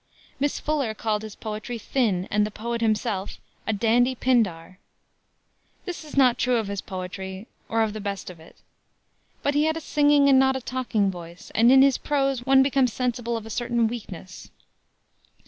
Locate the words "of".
6.57-6.67, 7.83-7.93, 8.31-8.39, 13.37-13.45